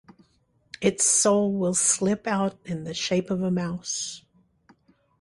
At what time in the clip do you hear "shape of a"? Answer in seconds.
2.95-3.51